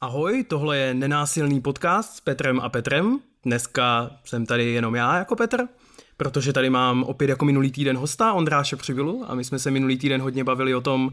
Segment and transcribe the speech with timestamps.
[0.00, 3.20] Ahoj, tohle je nenásilný podcast s Petrem a Petrem.
[3.44, 5.68] Dneska jsem tady jenom já jako Petr,
[6.16, 9.98] protože tady mám opět jako minulý týden hosta Ondráše Přivilu a my jsme se minulý
[9.98, 11.10] týden hodně bavili o tom,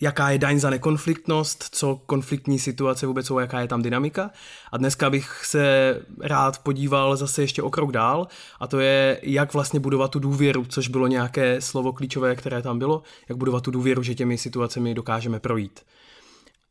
[0.00, 4.30] jaká je daň za nekonfliktnost, co konfliktní situace vůbec jsou, jaká je tam dynamika.
[4.72, 8.26] A dneska bych se rád podíval zase ještě o krok dál
[8.60, 12.78] a to je, jak vlastně budovat tu důvěru, což bylo nějaké slovo klíčové, které tam
[12.78, 15.80] bylo, jak budovat tu důvěru, že těmi situacemi dokážeme projít.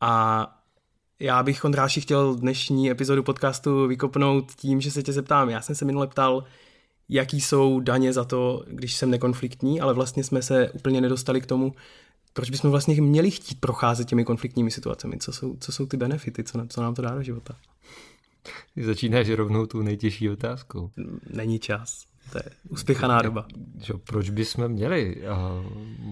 [0.00, 0.46] A
[1.20, 5.50] já bych, Ondráši, chtěl dnešní epizodu podcastu vykopnout tím, že se tě zeptám.
[5.50, 6.44] Já jsem se minule ptal,
[7.08, 11.46] jaký jsou daně za to, když jsem nekonfliktní, ale vlastně jsme se úplně nedostali k
[11.46, 11.74] tomu,
[12.32, 15.18] proč bychom vlastně měli chtít procházet těmi konfliktními situacemi.
[15.18, 17.56] Co jsou, co jsou ty benefity, co, co nám to dá do života?
[18.74, 20.90] Ty začínáš rovnou tu nejtěžší otázkou.
[21.34, 22.04] Není čas.
[22.32, 23.46] To je uspěchaná doba.
[24.04, 25.26] Proč bychom měli?
[25.26, 25.64] A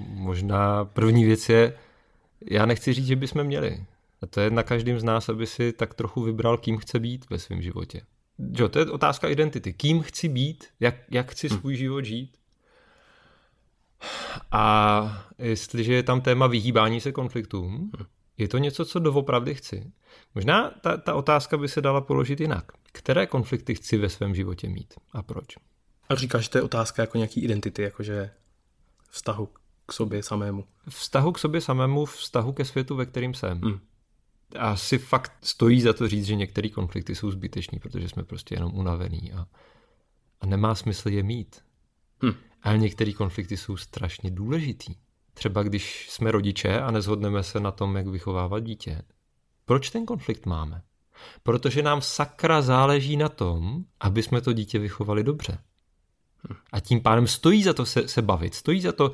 [0.07, 1.79] možná první věc je,
[2.51, 3.85] já nechci říct, že bychom měli.
[4.25, 7.31] A to je na každém z nás, aby si tak trochu vybral, kým chce být
[7.31, 8.01] ve svém životě.
[8.59, 9.73] Jo, to je otázka identity.
[9.73, 11.59] Kým chci být, jak, jak chci hm.
[11.59, 12.37] svůj život žít.
[14.53, 18.05] A jestliže je tam téma vyhýbání se konfliktům, hm.
[18.39, 19.93] je to něco, co doopravdy chci.
[20.35, 22.73] Možná ta, ta otázka by se dala položit jinak.
[22.93, 25.47] Které konflikty chci ve svém životě mít a proč?
[26.09, 28.31] A říkáš, že to je otázka jako nějaký identity, jakože
[29.11, 29.49] vztahu
[29.87, 30.65] k sobě samému.
[30.89, 33.61] Vztahu k sobě samému, vztahu ke světu, ve kterým jsem.
[33.61, 33.81] Hmm
[34.59, 38.75] asi fakt stojí za to říct, že některé konflikty jsou zbytečný, protože jsme prostě jenom
[38.75, 39.47] unavení a,
[40.41, 41.65] a nemá smysl je mít.
[42.25, 42.35] Hm.
[42.63, 44.95] Ale některé konflikty jsou strašně důležitý.
[45.35, 49.03] Třeba když jsme rodiče a nezhodneme se na tom, jak vychovávat dítě.
[49.65, 50.83] Proč ten konflikt máme?
[51.43, 55.59] Protože nám sakra záleží na tom, aby jsme to dítě vychovali dobře.
[56.49, 56.55] Hm.
[56.73, 59.13] A tím pádem stojí za to se, se bavit, stojí za to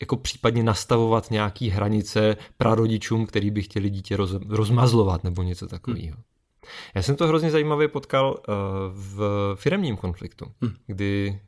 [0.00, 6.14] jako případně nastavovat nějaký hranice prarodičům, který by chtěli dítě roz, rozmazlovat nebo něco takového.
[6.14, 6.22] Hmm.
[6.94, 8.54] Já jsem to hrozně zajímavě potkal uh,
[8.92, 9.20] v
[9.54, 10.74] firemním konfliktu, hmm.
[10.86, 11.40] kdy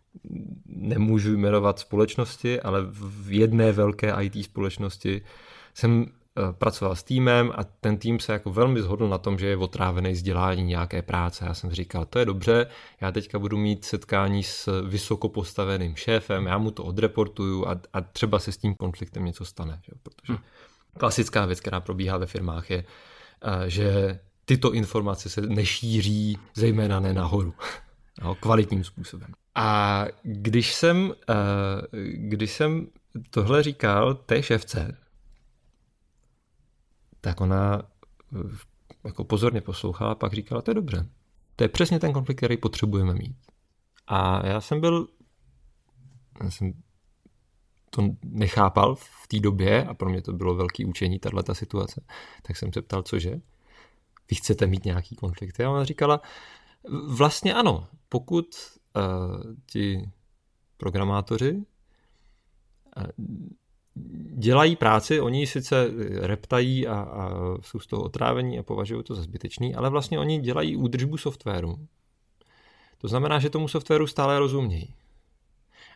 [0.67, 5.23] nemůžu jmenovat společnosti, ale v jedné velké IT společnosti
[5.75, 6.18] jsem Eh,
[6.53, 10.15] pracoval s týmem a ten tým se jako velmi zhodl na tom, že je otrávený
[10.15, 11.45] z dělání nějaké práce.
[11.45, 12.67] Já jsem říkal, to je dobře,
[13.01, 18.01] já teďka budu mít setkání s vysoko postaveným šéfem, já mu to odreportuju a, a
[18.01, 19.81] třeba se s tím konfliktem něco stane.
[19.87, 19.93] Že?
[20.03, 20.39] Protože hmm.
[20.99, 22.85] klasická věc, která probíhá ve firmách, je,
[23.43, 27.55] eh, že tyto informace se nešíří zejména ne nahoru,
[28.23, 29.33] no, kvalitním způsobem.
[29.55, 31.35] A když jsem, eh,
[32.13, 32.87] když jsem
[33.31, 34.97] tohle říkal té šéfce,
[37.29, 38.57] tak ona eh,
[39.05, 41.09] jako pozorně poslouchala a pak říkala, to je dobře.
[41.57, 43.37] To je přesně ten konflikt, který potřebujeme mít.
[44.07, 45.09] A já jsem byl,
[46.43, 46.73] já jsem
[47.91, 52.05] to nechápal v té době a pro mě to bylo velký učení, tahle ta situace.
[52.43, 53.41] Tak jsem se ptal, cože?
[54.31, 55.65] Vy chcete mít nějaký konflikty?
[55.65, 56.21] A ona říkala,
[57.09, 58.47] vlastně ano, pokud
[58.97, 60.11] uh, ti
[60.77, 63.05] programátoři uh,
[64.35, 69.23] dělají práci, oni sice reptají a, a jsou z toho otrávení a považují to za
[69.23, 71.79] zbytečný, ale vlastně oni dělají údržbu softwaru.
[72.99, 74.95] To znamená, že tomu softwaru stále rozumějí.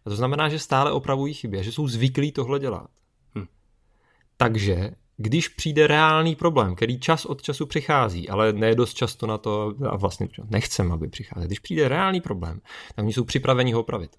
[0.06, 2.90] A to znamená, že stále opravují chyby a že jsou zvyklí tohle dělat.
[3.34, 3.46] Hm.
[4.36, 9.38] Takže když přijde reálný problém, který čas od času přichází, ale ne dost často na
[9.38, 12.60] to, a vlastně nechcem, aby přicházel, když přijde reálný problém,
[12.94, 14.16] tak oni jsou připraveni ho opravit.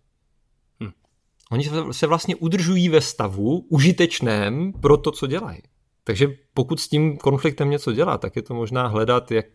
[1.54, 5.60] Oni se vlastně udržují ve stavu užitečném pro to, co dělají.
[6.04, 9.46] Takže pokud s tím konfliktem něco dělá, tak je to možná hledat, jak,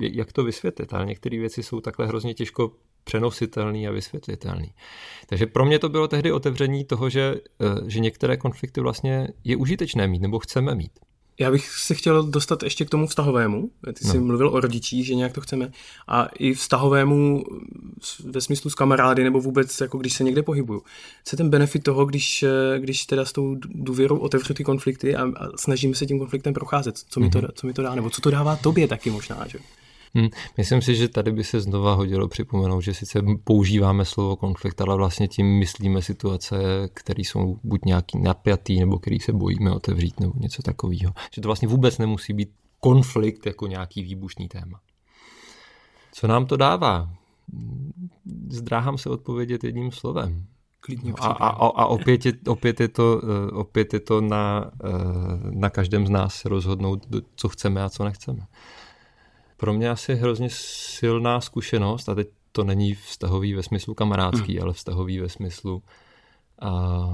[0.00, 0.94] jak to vysvětlit.
[0.94, 2.72] Ale některé věci jsou takhle hrozně těžko
[3.04, 4.72] přenositelný a vysvětlitelný.
[5.26, 9.56] Takže pro mě to bylo tehdy otevření toho, že, eh, že některé konflikty vlastně je
[9.56, 10.92] užitečné mít nebo chceme mít.
[11.38, 13.70] Já bych se chtěl dostat ještě k tomu vztahovému.
[13.94, 14.24] Ty jsi no.
[14.24, 15.70] mluvil o rodičích, že nějak to chceme.
[16.08, 17.44] A i vztahovému
[18.24, 20.82] ve smyslu s kamarády nebo vůbec, jako když se někde pohybuju.
[21.24, 22.44] Co je ten benefit toho, když,
[22.78, 26.98] když teda s tou důvěrou otevřu ty konflikty a, a snažím se tím konfliktem procházet?
[27.08, 27.50] Co mi, to, mm-hmm.
[27.54, 27.94] co mi to dá?
[27.94, 29.46] Nebo co to dává tobě taky možná?
[29.46, 29.58] Že?
[30.14, 34.80] Hmm, myslím si, že tady by se znova hodilo připomenout, že sice používáme slovo konflikt,
[34.80, 36.56] ale vlastně tím myslíme situace,
[36.94, 41.12] které jsou buď nějaký napjatý, nebo který se bojíme otevřít, nebo něco takového.
[41.34, 42.50] Že to vlastně vůbec nemusí být
[42.80, 44.80] konflikt jako nějaký výbušný téma.
[46.12, 47.10] Co nám to dává?
[48.48, 50.46] Zdráhám se odpovědět jedním slovem.
[50.80, 54.88] Klidně a, a, a opět, je, opět, je to, eh, opět je to na, eh,
[55.50, 57.06] na každém z nás rozhodnout,
[57.36, 58.46] co chceme a co nechceme
[59.58, 64.62] pro mě asi hrozně silná zkušenost, a teď to není vztahový ve smyslu kamarádský, mm.
[64.62, 65.82] ale vztahový ve smyslu
[66.62, 67.08] a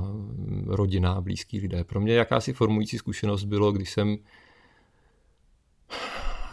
[0.67, 1.85] rodina blízký lidé.
[1.85, 4.17] Pro mě jakási formující zkušenost bylo, když jsem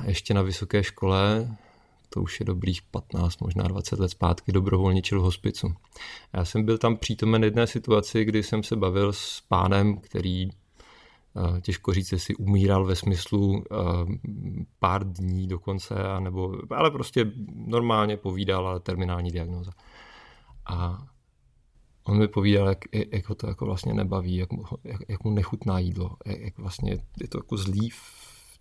[0.05, 1.57] ještě na vysoké škole,
[2.09, 5.73] to už je dobrých 15, možná 20 let zpátky, dobrovolničil v hospicu.
[6.33, 10.49] Já jsem byl tam přítomen jedné situaci, kdy jsem se bavil s pánem, který
[11.61, 13.75] těžko říct, jestli umíral ve smyslu eh,
[14.79, 19.71] pár dní dokonce, nebo, ale prostě normálně povídal terminální diagnóza.
[20.65, 21.07] A
[22.03, 22.77] on mi povídal, jak,
[23.11, 26.57] jak ho to jako vlastně nebaví, jak mu, jak, jak mu nechutná jídlo, jak, jak
[26.57, 27.91] vlastně je to jako zlý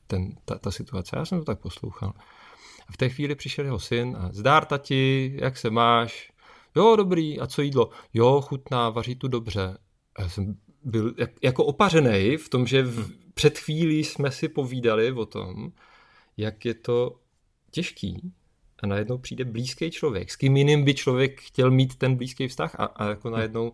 [0.07, 1.17] ten, ta, ta situace.
[1.17, 2.13] Já jsem to tak poslouchal.
[2.89, 6.33] A v té chvíli přišel jeho syn a zdár tati, jak se máš?
[6.77, 7.91] Jo, dobrý, a co jídlo?
[8.15, 9.79] Jo, chutná, vaří tu dobře.
[10.17, 14.49] A já jsem byl jak, jako opařený v tom, že v, před chvílí jsme si
[14.49, 15.73] povídali o tom,
[16.37, 17.17] jak je to
[17.71, 18.33] těžký
[18.83, 20.31] a najednou přijde blízký člověk.
[20.31, 23.73] S kým jiným by člověk chtěl mít ten blízký vztah a, a jako najednou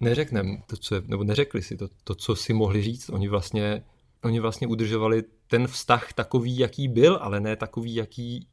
[0.00, 3.08] neřekneme to, co je, nebo neřekli si to, to, co si mohli říct.
[3.08, 3.84] Oni vlastně,
[4.24, 8.48] oni vlastně udržovali ten vztah takový, jaký byl, ale ne takový, jaký,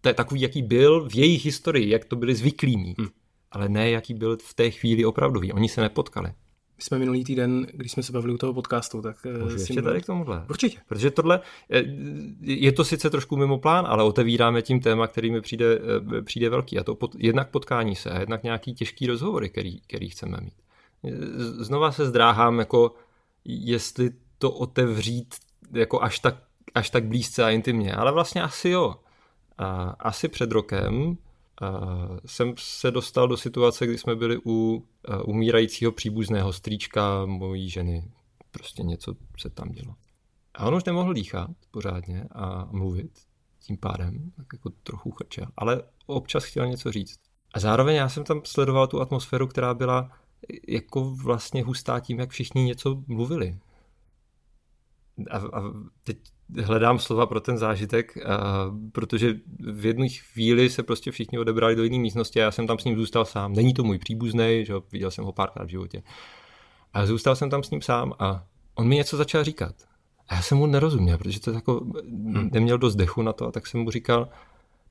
[0.00, 2.98] takový, jaký byl v jejich historii, jak to byli zvyklí mít.
[2.98, 3.08] Hmm.
[3.50, 5.52] Ale ne, jaký byl v té chvíli opravdový.
[5.52, 6.32] Oni se nepotkali.
[6.76, 9.16] My jsme minulý týden, když jsme se bavili u toho podcastu, tak...
[9.26, 10.44] Eh, Můžu ještě tady k tomuhle.
[10.50, 10.78] Určitě.
[10.88, 11.40] Protože tohle,
[11.70, 11.82] eh,
[12.40, 15.78] je to sice trošku mimo plán, ale otevíráme tím téma, který mi přijde,
[16.18, 16.78] eh, přijde velký.
[16.78, 20.54] A to pod, jednak potkání se a jednak nějaký těžký rozhovory, který, který chceme mít.
[21.38, 22.94] Znova se zdráhám, jako
[23.44, 25.34] jestli to otevřít
[25.72, 26.36] jako až tak,
[26.74, 28.94] až tak blízce a intimně, ale vlastně asi jo.
[29.58, 31.16] A asi před rokem
[32.26, 34.86] jsem se dostal do situace, kdy jsme byli u
[35.24, 38.10] umírajícího příbuzného strýčka mojí ženy.
[38.50, 39.94] Prostě něco se tam dělo.
[40.54, 43.10] A on už nemohl dýchat pořádně a mluvit
[43.60, 47.20] tím pádem, tak jako trochu chrčel, ale občas chtěl něco říct.
[47.54, 50.10] A zároveň já jsem tam sledoval tu atmosféru, která byla
[50.68, 53.58] jako vlastně hustá tím, jak všichni něco mluvili.
[55.30, 55.62] A, a
[56.04, 56.18] teď
[56.62, 58.18] hledám slova pro ten zážitek,
[58.92, 62.78] protože v jedné chvíli se prostě všichni odebrali do jiné místnosti a já jsem tam
[62.78, 63.52] s ním zůstal sám.
[63.52, 66.02] Není to můj příbuzný, že viděl jsem ho párkrát v životě.
[66.92, 69.74] A zůstal jsem tam s ním sám a on mi něco začal říkat.
[70.28, 72.50] A já jsem mu nerozuměl, protože to jako hmm.
[72.52, 74.28] neměl dost dechu na to, a tak jsem mu říkal,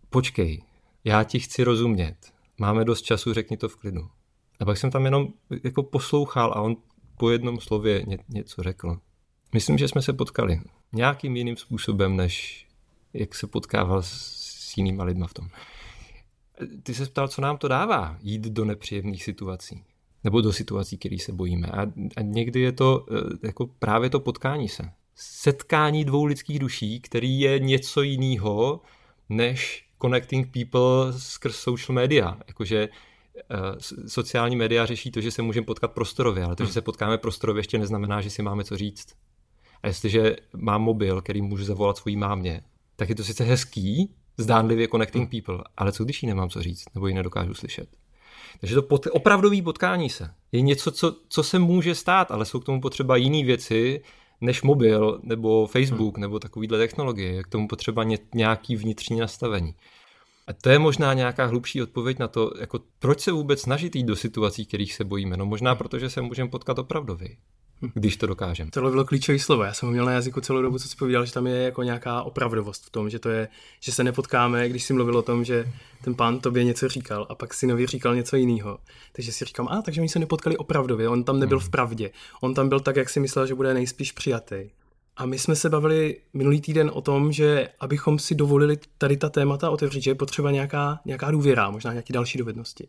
[0.09, 0.63] počkej,
[1.03, 2.15] já ti chci rozumět.
[2.57, 4.07] Máme dost času, řekni to v klidu.
[4.59, 5.27] A pak jsem tam jenom
[5.63, 6.75] jako poslouchal a on
[7.17, 8.97] po jednom slově ně, něco řekl.
[9.53, 10.61] Myslím, že jsme se potkali
[10.93, 12.65] nějakým jiným způsobem, než
[13.13, 15.47] jak se potkával s jinýma lidma v tom.
[16.83, 19.83] Ty se ptal, co nám to dává, jít do nepříjemných situací.
[20.23, 21.67] Nebo do situací, které se bojíme.
[21.67, 21.81] A,
[22.17, 24.89] a někdy je to eh, jako právě to potkání se.
[25.15, 28.81] Setkání dvou lidských duší, který je něco jiného,
[29.29, 32.37] než connecting people skrz social media.
[32.47, 33.57] Jakože uh,
[34.07, 37.59] sociální média řeší to, že se můžeme potkat prostorově, ale to, že se potkáme prostorově,
[37.59, 39.15] ještě neznamená, že si máme co říct.
[39.83, 42.61] A jestliže mám mobil, který můžu zavolat svojí mámě,
[42.95, 46.85] tak je to sice hezký, zdánlivě connecting people, ale co když jí nemám co říct,
[46.95, 47.89] nebo ji nedokážu slyšet.
[48.59, 52.59] Takže to pot, opravdový potkání se je něco, co, co se může stát, ale jsou
[52.59, 54.01] k tomu potřeba jiné věci,
[54.41, 56.21] než mobil, nebo Facebook, hmm.
[56.21, 57.33] nebo takovýhle technologie.
[57.33, 59.75] Je k tomu potřeba ně, nějaký vnitřní nastavení.
[60.47, 64.03] A to je možná nějaká hlubší odpověď na to, jako proč se vůbec snažit jít
[64.03, 65.37] do situací, kterých se bojíme.
[65.37, 67.29] No možná protože se můžeme potkat opravdově
[67.93, 68.71] když to dokážeme.
[68.71, 69.63] Tohle bylo klíčové slovo.
[69.63, 71.83] Já jsem ho měl na jazyku celou dobu, co si povídal, že tam je jako
[71.83, 73.47] nějaká opravdovost v tom, že to je,
[73.79, 75.71] že se nepotkáme, když si mluvil o tom, že
[76.03, 78.77] ten pán tobě něco říkal a pak si nově říkal něco jiného.
[79.11, 81.67] Takže si říkám, a takže oni se nepotkali opravdově, on tam nebyl hmm.
[81.67, 82.11] v pravdě.
[82.41, 84.69] On tam byl tak, jak si myslel, že bude nejspíš přijatý.
[85.17, 89.29] A my jsme se bavili minulý týden o tom, že abychom si dovolili tady ta
[89.29, 92.87] témata otevřít, že je potřeba nějaká, nějaká důvěra, možná nějaké další dovednosti.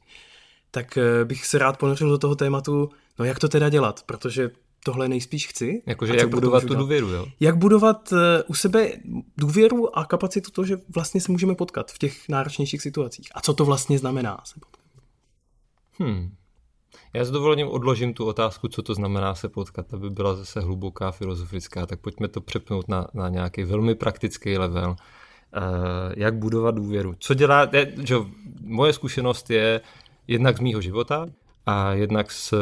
[0.70, 4.50] Tak eh, bych se rád ponořil do toho tématu, no jak to teda dělat, protože
[4.84, 5.82] tohle nejspíš chci.
[5.86, 7.26] Jakože jak budovat tu důvěru, jo?
[7.40, 8.92] Jak budovat uh, u sebe
[9.36, 13.28] důvěru a kapacitu toho, že vlastně se můžeme potkat v těch náročnějších situacích.
[13.34, 14.84] A co to vlastně znamená se potkat?
[15.98, 16.34] Hmm.
[17.12, 21.10] Já s dovolením odložím tu otázku, co to znamená se potkat, aby byla zase hluboká,
[21.10, 24.90] filozofická, tak pojďme to přepnout na, na nějaký velmi praktický level.
[24.90, 27.14] Uh, jak budovat důvěru?
[27.18, 28.16] Co dělá, je, že
[28.60, 29.80] moje zkušenost je
[30.28, 31.26] jednak z mýho života,
[31.66, 32.56] a jednak z eh,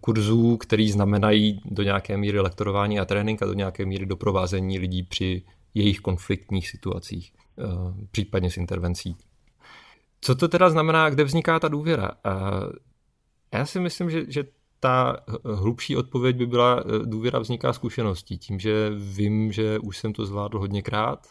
[0.00, 5.02] kurzů, který znamenají do nějaké míry lektorování a trénink a do nějaké míry doprovázení lidí
[5.02, 5.42] při
[5.74, 7.64] jejich konfliktních situacích, eh,
[8.10, 9.16] případně s intervencí.
[10.20, 12.10] Co to teda znamená, kde vzniká ta důvěra?
[13.52, 14.44] Já si myslím, že, že
[14.80, 18.38] ta hlubší odpověď by byla eh, důvěra vzniká zkušeností.
[18.38, 21.28] Tím, že vím, že už jsem to zvládl hodněkrát,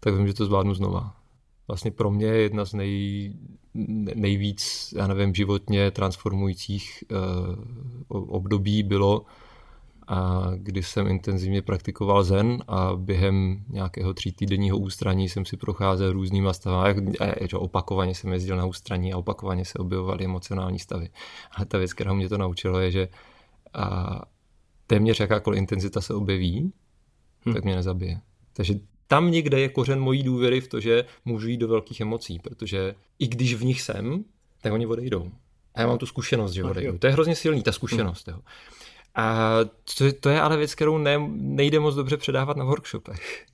[0.00, 1.21] tak vím, že to zvládnu znova
[1.68, 3.32] vlastně pro mě je jedna z nej,
[4.14, 7.56] nejvíc, já nevím, životně transformujících uh,
[8.08, 9.24] období bylo
[10.08, 16.12] a kdy jsem intenzivně praktikoval zen a během nějakého tří týdenního ústraní jsem si procházel
[16.12, 16.94] různýma stavy.
[17.54, 21.08] Opakovaně jsem jezdil na ústraní a opakovaně se objevovaly emocionální stavy.
[21.56, 23.08] Ale ta věc, která mě to naučilo, je, že
[23.74, 24.20] a
[24.86, 26.72] téměř jakákoliv intenzita se objeví,
[27.44, 27.54] hmm.
[27.54, 28.20] tak mě nezabije.
[28.52, 28.74] Takže
[29.12, 32.94] tam někde je kořen mojí důvěry v to, že můžu jít do velkých emocí, protože
[33.18, 34.24] i když v nich jsem,
[34.60, 35.30] tak oni odejdou.
[35.74, 36.98] A já mám tu zkušenost, že odejdou.
[36.98, 38.28] To je hrozně silný, ta zkušenost.
[38.28, 38.36] Hmm.
[38.36, 38.42] Jo.
[39.14, 39.58] A
[39.98, 43.46] to, to je ale věc, kterou ne, nejde moc dobře předávat na workshopech.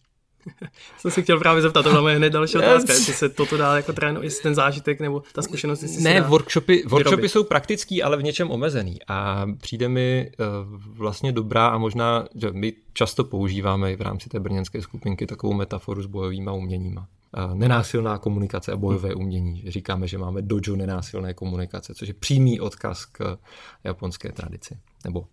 [0.98, 3.76] Jsem si chtěl právě zeptat, to byla moje hned další otázka, jestli se toto dá
[3.76, 8.16] jako trénu, jestli ten zážitek nebo ta zkušenost, jestli Ne, workshopy, workshopy jsou praktický, ale
[8.16, 13.92] v něčem omezený a přijde mi uh, vlastně dobrá a možná, že my často používáme
[13.92, 17.08] i v rámci té brněnské skupinky takovou metaforu s bojovými uměníma.
[17.36, 19.64] Uh, nenásilná komunikace a bojové umění.
[19.66, 23.38] Říkáme, že máme dojo nenásilné komunikace, což je přímý odkaz k
[23.84, 25.24] japonské tradici, nebo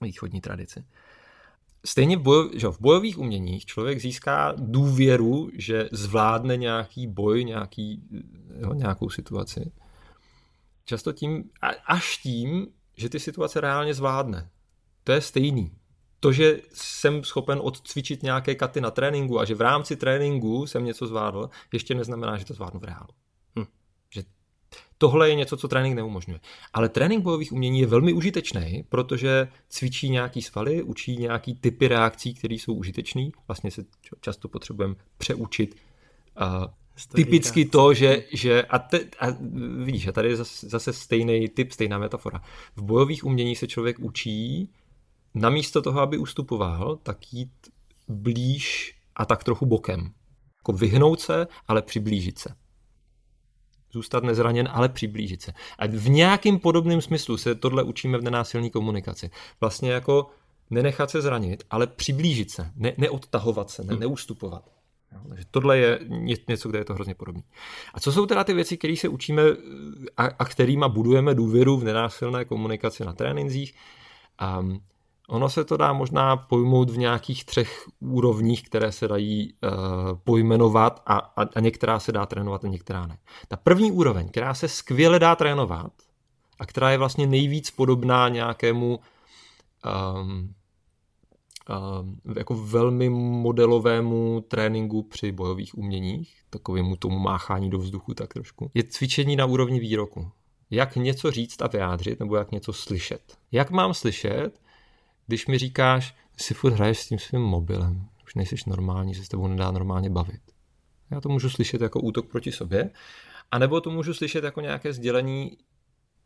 [0.00, 0.84] východní tradici.
[1.86, 8.02] Stejně v, bojo, že v bojových uměních člověk získá důvěru, že zvládne nějaký boj, nějaký,
[8.60, 9.72] jo, nějakou situaci.
[10.84, 11.50] Často tím,
[11.86, 14.50] až tím, že ty situace reálně zvládne.
[15.04, 15.72] To je stejný.
[16.20, 20.84] To, že jsem schopen odcvičit nějaké katy na tréninku a že v rámci tréninku jsem
[20.84, 23.08] něco zvládl, ještě neznamená, že to zvládnu v reálu.
[25.02, 26.40] Tohle je něco, co trénink neumožňuje.
[26.72, 32.34] Ale trénink bojových umění je velmi užitečný, protože cvičí nějaký svaly, učí nějaký typy reakcí,
[32.34, 33.30] které jsou užitečné.
[33.48, 33.84] Vlastně se
[34.20, 35.76] často potřebujeme přeučit
[36.40, 36.64] uh,
[37.14, 39.26] typicky to, že, že a, te, a
[39.84, 42.42] vidíš, a tady je zase, zase stejný typ, stejná metafora.
[42.76, 44.70] V bojových umění se člověk učí
[45.34, 47.52] namísto toho, aby ustupoval, tak jít
[48.08, 50.12] blíž a tak trochu bokem.
[50.56, 52.59] Jako vyhnout se, ale přiblížit se
[53.92, 55.52] zůstat nezraněn, ale přiblížit se.
[55.78, 59.30] A v nějakým podobném smyslu se tohle učíme v nenásilné komunikaci.
[59.60, 60.30] Vlastně jako
[60.70, 64.00] nenechat se zranit, ale přiblížit se, ne, neodtahovat se, ne, hmm.
[64.00, 64.70] neustupovat.
[65.28, 65.98] takže tohle je
[66.48, 67.42] něco, kde je to hrozně podobné.
[67.94, 69.42] A co jsou teda ty věci, které se učíme
[70.16, 73.74] a, a kterými budujeme důvěru v nenásilné komunikaci na trénincích?
[74.60, 74.80] Um,
[75.30, 79.70] Ono se to dá možná pojmout v nějakých třech úrovních, které se dají uh,
[80.24, 83.18] pojmenovat a, a, a některá se dá trénovat a některá ne.
[83.48, 85.92] Ta první úroveň, která se skvěle dá trénovat
[86.58, 89.00] a která je vlastně nejvíc podobná nějakému
[90.24, 90.54] um,
[92.00, 98.70] um, jako velmi modelovému tréninku při bojových uměních, takovému tomu máchání do vzduchu tak trošku,
[98.74, 100.30] je cvičení na úrovni výroku.
[100.70, 103.36] Jak něco říct a vyjádřit, nebo jak něco slyšet.
[103.52, 104.60] Jak mám slyšet,
[105.30, 109.28] když mi říkáš, si furt hraješ s tím svým mobilem, už nejsi normální, že s
[109.28, 110.40] tebou nedá normálně bavit.
[111.10, 112.90] Já to můžu slyšet jako útok proti sobě,
[113.50, 115.56] anebo to můžu slyšet jako nějaké sdělení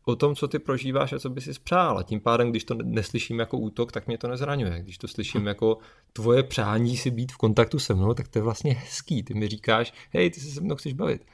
[0.05, 1.97] o tom, co ty prožíváš a co by si spřál.
[1.97, 4.79] A tím pádem, když to neslyším jako útok, tak mě to nezraňuje.
[4.83, 5.47] Když to slyším hm.
[5.47, 5.77] jako
[6.13, 9.23] tvoje přání si být v kontaktu se mnou, tak to je vlastně hezký.
[9.23, 11.25] Ty mi říkáš, hej, ty se se mnou chceš bavit.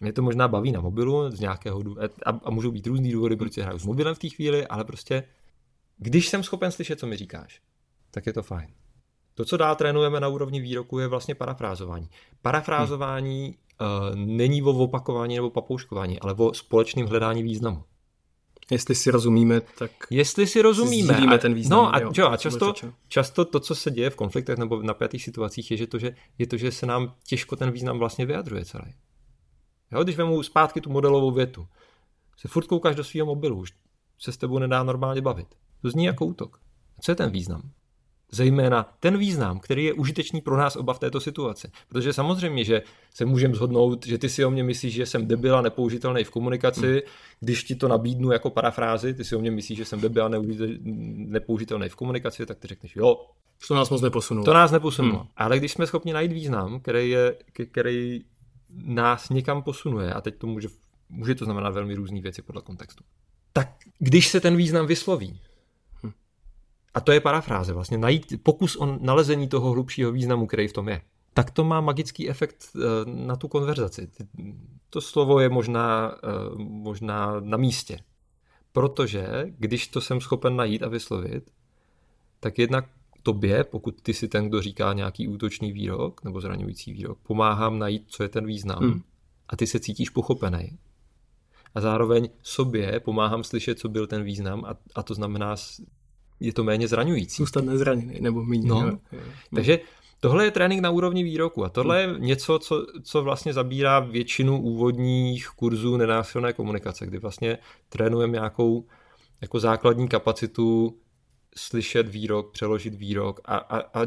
[0.00, 3.36] Mě to možná baví na mobilu z nějakého důvodu, a, a můžou být různý důvody,
[3.36, 5.24] proč si hraju s mobilem v té chvíli, ale prostě
[5.98, 7.60] když jsem schopen slyšet, co mi říkáš,
[8.10, 8.68] tak je to fajn.
[9.34, 12.08] To, co dál trénujeme na úrovni výroku, je vlastně parafrázování.
[12.42, 13.90] Parafrázování hmm.
[13.90, 17.84] uh, není o opakování nebo papouškování, ale o společném hledání významu.
[18.70, 21.14] Jestli si rozumíme, tak Jestli si rozumíme.
[21.14, 21.78] Si ten význam.
[21.78, 22.74] No a, jo, jo, a často,
[23.08, 26.14] často to, co se děje v konfliktech nebo v napjatých situacích, je, že to, že,
[26.38, 28.94] je to, že se nám těžko ten význam vlastně vyjadřuje celý.
[29.92, 31.66] Jo, když vemu zpátky tu modelovou větu,
[32.36, 33.72] se furt koukáš do svého mobilu, už
[34.18, 35.48] se s tebou nedá normálně bavit.
[35.82, 36.58] To zní jako útok.
[37.00, 37.62] Co je ten význam?
[38.34, 41.70] Zejména ten význam, který je užitečný pro nás oba v této situaci.
[41.88, 42.82] Protože samozřejmě, že
[43.14, 46.30] se můžeme zhodnout, že ty si o mě myslíš, že jsem debil a nepoužitelný v
[46.30, 47.00] komunikaci, hmm.
[47.40, 50.30] když ti to nabídnu jako parafrázi, ty si o mě myslíš, že jsem debil a
[51.14, 53.26] nepoužitelný v komunikaci, tak ty řekneš jo.
[53.68, 54.44] To nás moc neposunulo.
[54.44, 55.18] To nás neposunulo.
[55.18, 55.28] Hmm.
[55.36, 57.36] Ale když jsme schopni najít význam, který, je,
[57.70, 58.24] který
[58.84, 60.68] nás někam posunuje, a teď to může,
[61.08, 63.04] může to znamenat velmi různé věci podle kontextu,
[63.52, 65.40] tak když se ten význam vysloví,
[66.94, 70.88] a to je parafráze vlastně, najít pokus o nalezení toho hlubšího významu, který v tom
[70.88, 71.02] je.
[71.34, 74.08] Tak to má magický efekt eh, na tu konverzaci.
[74.90, 77.98] To slovo je možná, eh, možná na místě.
[78.72, 81.50] Protože když to jsem schopen najít a vyslovit,
[82.40, 82.88] tak jednak
[83.22, 88.04] tobě, pokud ty si ten, kdo říká nějaký útočný výrok nebo zraňující výrok, pomáhám najít,
[88.08, 88.78] co je ten význam.
[88.78, 89.02] Hmm.
[89.48, 90.78] A ty se cítíš pochopený.
[91.74, 95.56] A zároveň sobě pomáhám slyšet, co byl ten význam a, a to znamená
[96.46, 97.42] je to méně zraňující.
[97.42, 98.68] Zůstat nezraněný nebo méně.
[98.68, 98.86] No.
[98.86, 99.18] Jo.
[99.54, 99.80] Takže
[100.20, 104.60] tohle je trénink na úrovni výroku a tohle je něco, co, co vlastně zabírá většinu
[104.60, 107.58] úvodních kurzů nenásilné komunikace, kdy vlastně
[107.88, 108.86] trénujeme nějakou
[109.40, 110.96] jako základní kapacitu
[111.56, 114.06] slyšet výrok, přeložit výrok a, a, a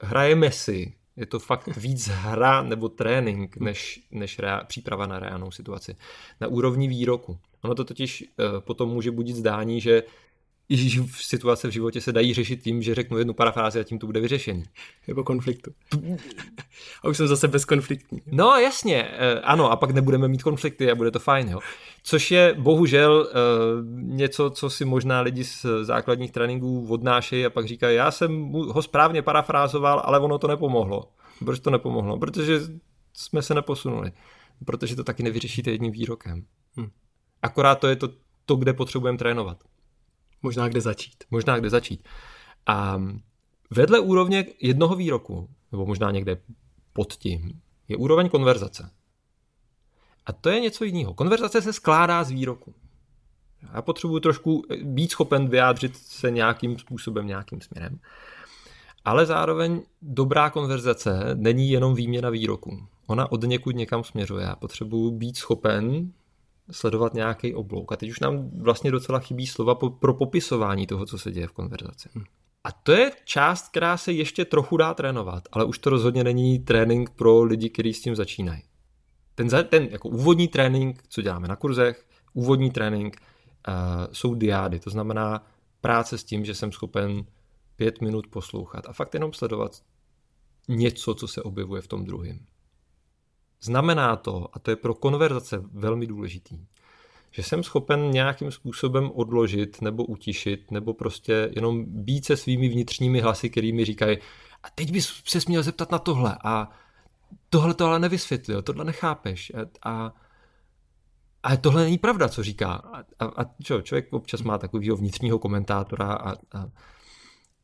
[0.00, 0.94] hrajeme si.
[1.16, 5.96] Je to fakt víc hra nebo trénink, než, než rea, příprava na reálnou situaci.
[6.40, 7.38] Na úrovni výroku.
[7.62, 10.02] Ono to totiž uh, potom může budit zdání, že
[11.06, 14.06] v situace v životě se dají řešit tím, že řeknu jednu parafrázi a tím to
[14.06, 14.64] bude vyřešený.
[15.08, 15.70] Nebo konfliktu.
[17.02, 18.22] A už jsem zase bezkonfliktní.
[18.26, 21.58] No jasně, eh, ano, a pak nebudeme mít konflikty a bude to fajn, jo.
[22.02, 23.34] Což je bohužel eh,
[23.92, 28.82] něco, co si možná lidi z základních tréninků odnášejí a pak říkají, já jsem ho
[28.82, 31.08] správně parafrázoval, ale ono to nepomohlo.
[31.44, 32.18] Proč to nepomohlo?
[32.18, 32.60] Protože
[33.12, 34.12] jsme se neposunuli.
[34.64, 36.44] Protože to taky nevyřešíte jedním výrokem.
[36.76, 36.90] Hm.
[37.42, 38.08] Akorát to je to,
[38.46, 39.58] to kde potřebujeme trénovat.
[40.42, 41.24] Možná kde začít.
[41.30, 42.08] Možná kde začít.
[42.66, 43.02] A
[43.70, 46.36] vedle úrovně jednoho výroku, nebo možná někde
[46.92, 48.90] pod tím, je úroveň konverzace.
[50.26, 51.14] A to je něco jiného.
[51.14, 52.74] Konverzace se skládá z výroku.
[53.74, 57.98] Já potřebuji trošku být schopen vyjádřit se nějakým způsobem, nějakým směrem.
[59.04, 62.86] Ale zároveň dobrá konverzace není jenom výměna výroků.
[63.06, 64.44] Ona od někud někam směřuje.
[64.44, 66.12] Já potřebuji být schopen
[66.70, 67.92] sledovat nějaký oblouk.
[67.92, 71.52] A teď už nám vlastně docela chybí slova pro popisování toho, co se děje v
[71.52, 72.08] konverzaci.
[72.14, 72.24] Hm.
[72.64, 76.58] A to je část, která se ještě trochu dá trénovat, ale už to rozhodně není
[76.58, 78.62] trénink pro lidi, kteří s tím začínají.
[79.34, 83.16] Ten, ten jako úvodní trénink, co děláme na kurzech, úvodní trénink
[83.68, 83.74] uh,
[84.12, 85.46] jsou diády, to znamená
[85.80, 87.24] práce s tím, že jsem schopen
[87.76, 89.82] pět minut poslouchat a fakt jenom sledovat
[90.68, 92.46] něco, co se objevuje v tom druhém.
[93.62, 96.66] Znamená to, a to je pro konverzace velmi důležitý,
[97.30, 103.20] že jsem schopen nějakým způsobem odložit nebo utišit, nebo prostě jenom být se svými vnitřními
[103.20, 104.18] hlasy, který mi říkají,
[104.62, 106.70] a teď bys se měl zeptat na tohle a
[107.48, 110.12] tohle to ale nevysvětlil, tohle nechápeš a, a,
[111.42, 112.72] a tohle není pravda, co říká.
[112.72, 116.66] A, a, a čo, člověk občas má takového vnitřního komentátora a, a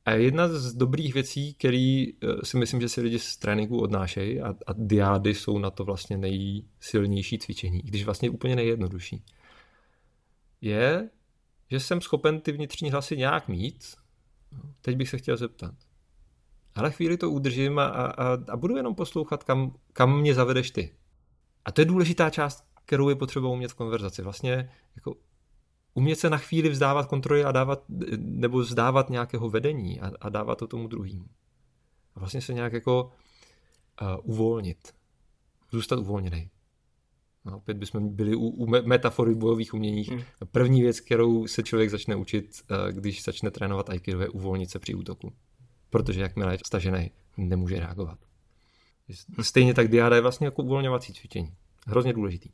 [0.08, 4.40] a jedna z dobrých věcí, který eh, si myslím, že si lidi z tréninku odnášejí
[4.40, 9.24] a, a diády jsou na to vlastně nejsilnější cvičení, když vlastně úplně nejjednodušší,
[10.60, 11.10] je,
[11.70, 13.84] že jsem schopen ty vnitřní hlasy nějak mít.
[14.80, 15.74] Teď bych se chtěl zeptat.
[16.74, 20.94] Ale chvíli to udržím a, a, a budu jenom poslouchat, kam, kam mě zavedeš ty.
[21.64, 24.22] A to je důležitá část, kterou je potřeba umět v konverzaci.
[24.22, 25.16] Vlastně jako
[25.98, 27.84] umět se na chvíli vzdávat kontroly a dávat,
[28.18, 31.26] nebo vzdávat nějakého vedení a, a dávat to tomu druhému.
[32.14, 33.12] A vlastně se nějak jako
[34.02, 34.94] uh, uvolnit.
[35.72, 36.50] Zůstat uvolněný.
[37.44, 40.08] No, opět bychom byli u, u metafory v bojových uměních.
[40.08, 40.22] Hmm.
[40.52, 44.78] První věc, kterou se člověk začne učit, uh, když začne trénovat Aikido, je uvolnit se
[44.78, 45.32] při útoku.
[45.90, 48.18] Protože jakmile je stažený, nemůže reagovat.
[49.40, 51.54] Stejně tak diáda je vlastně jako uvolňovací cvičení.
[51.86, 52.50] Hrozně důležitý.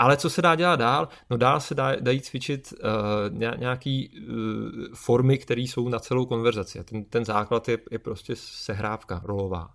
[0.00, 1.08] Ale co se dá dělat dál?
[1.30, 6.84] No dál se dá, dají cvičit uh, nějaký uh, formy, které jsou na celou konverzaci.
[6.84, 9.74] Ten, ten základ je, je prostě sehrávka rolová.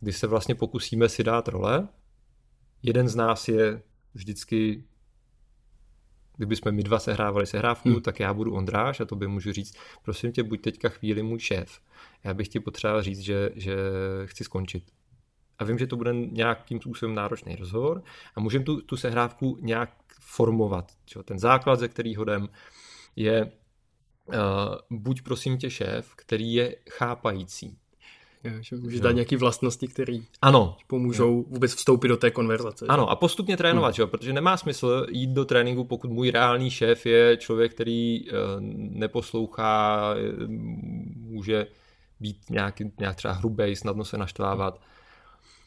[0.00, 1.88] Kdy se vlastně pokusíme si dát role.
[2.82, 3.82] Jeden z nás je
[4.14, 4.84] vždycky
[6.36, 8.00] kdybychom my dva sehrávali sehrávku, hmm.
[8.00, 11.38] tak já budu Ondráš a to by můžu říct, prosím tě, buď teďka chvíli můj
[11.38, 11.80] šéf.
[12.24, 13.76] Já bych ti potřeboval říct, že, že
[14.24, 14.84] chci skončit
[15.58, 18.02] a vím, že to bude nějakým způsobem náročný rozhovor
[18.34, 19.90] a můžeme tu, tu sehrávku nějak
[20.20, 20.92] formovat.
[21.04, 21.22] Čo?
[21.22, 22.48] Ten základ, ze kterého jdem,
[23.16, 23.52] je
[24.24, 24.34] uh,
[24.90, 27.78] buď prosím tě šéf, který je chápající.
[28.44, 30.76] Je, že můžeš dát nějaké vlastnosti, které ano.
[30.86, 31.44] pomůžou jo.
[31.48, 32.86] vůbec vstoupit do té konverzace.
[32.88, 33.94] Ano, a postupně trénovat, hmm.
[33.94, 34.06] že?
[34.06, 38.36] protože nemá smysl jít do tréninku, pokud můj reálný šéf je člověk, který uh,
[38.76, 40.14] neposlouchá,
[41.16, 41.66] může
[42.20, 44.74] být nějaký, nějak třeba hrubej, snadno se naštvávat.
[44.74, 44.86] Hmm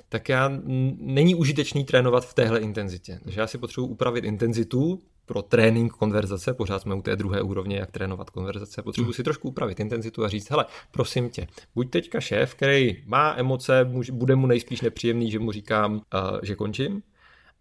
[0.09, 0.51] tak já
[0.97, 3.19] není užitečný trénovat v téhle intenzitě.
[3.23, 7.77] Takže já si potřebuji upravit intenzitu pro trénink konverzace, pořád jsme u té druhé úrovně,
[7.77, 9.13] jak trénovat konverzace, potřebuji hmm.
[9.13, 13.89] si trošku upravit intenzitu a říct, hele, prosím tě, buď teďka šéf, který má emoce,
[14.11, 16.01] bude mu nejspíš nepříjemný, že mu říkám, uh,
[16.43, 17.03] že končím,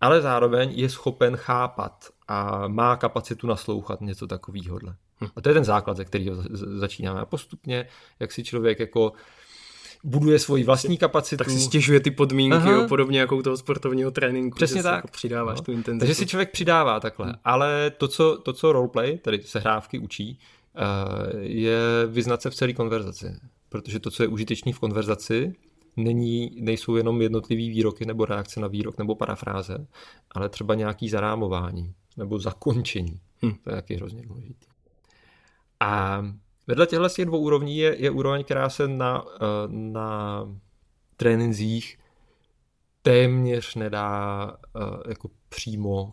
[0.00, 4.78] ale zároveň je schopen chápat a má kapacitu naslouchat něco takového.
[5.20, 5.30] Hmm.
[5.36, 7.20] A to je ten základ, ze kterého začínáme.
[7.20, 7.86] A postupně,
[8.20, 9.12] jak si člověk jako
[10.04, 11.44] buduje svoji vlastní kapacitu.
[11.44, 14.56] Tak si stěžuje ty podmínky, jo, podobně jako u toho sportovního tréninku.
[14.56, 14.94] Přesně tak.
[14.94, 15.64] Jako přidáváš no.
[15.64, 16.00] tu intenzitu.
[16.00, 17.26] Takže si člověk přidává takhle.
[17.26, 17.34] Hmm.
[17.44, 20.38] Ale to co, to, co roleplay, tedy sehrávky učí,
[20.76, 20.80] eh,
[21.38, 23.36] je vyznat se v celé konverzaci.
[23.68, 25.52] Protože to, co je užitečný v konverzaci,
[25.96, 29.86] není, nejsou jenom jednotlivý výroky nebo reakce na výrok nebo parafráze,
[30.30, 33.20] ale třeba nějaký zarámování nebo zakončení.
[33.42, 33.54] Hmm.
[33.64, 34.66] To je taky hrozně důležitý.
[35.80, 36.22] A
[36.68, 40.42] Vedle těchto těch dvou úrovní je, je úroveň, která se na, eh, na
[41.16, 41.98] trénincích
[43.02, 46.12] téměř nedá eh, jako přímo,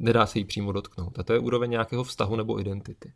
[0.00, 1.18] nedá se jí přímo dotknout.
[1.18, 3.12] A to je úroveň nějakého vztahu nebo identity.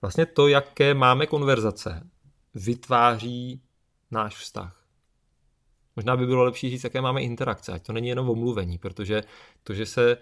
[0.00, 2.10] Vlastně to, jaké máme konverzace,
[2.54, 3.62] vytváří
[4.10, 4.84] náš vztah.
[5.96, 9.22] Možná by bylo lepší říct, jaké máme interakce, ať to není jenom omluvení, protože
[9.62, 10.16] to, že se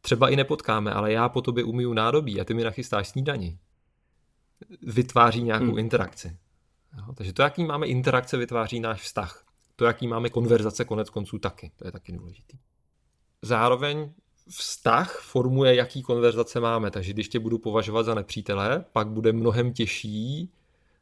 [0.00, 3.58] třeba i nepotkáme, ale já po tobě umiju nádobí a ty mi nachystáš snídani,
[4.82, 5.78] vytváří nějakou hmm.
[5.78, 6.36] interakci.
[6.98, 9.44] Jo, takže to, jaký máme interakce, vytváří náš vztah.
[9.76, 11.72] To, jaký máme konverzace, konec konců taky.
[11.76, 12.58] To je taky důležitý.
[13.42, 14.12] Zároveň
[14.48, 16.90] vztah formuje, jaký konverzace máme.
[16.90, 20.52] Takže když tě budu považovat za nepřítele, pak bude mnohem těžší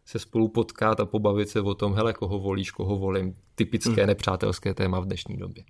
[0.05, 3.37] se spolu potkat a pobavit se o tom, hele, koho volíš, koho volím.
[3.55, 4.07] Typické hmm.
[4.07, 5.65] nepřátelské téma v dnešní době.